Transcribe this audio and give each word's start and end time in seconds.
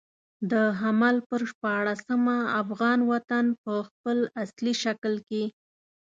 د 0.51 0.53
حمل 0.79 1.15
پر 1.29 1.41
شپاړلسمه 1.51 2.37
افغان 2.61 2.99
وطن 3.11 3.45
په 3.63 3.73
خپل 3.87 4.17
اصلي 4.43 4.73
شکل 4.83 5.13
کې. 5.27 5.43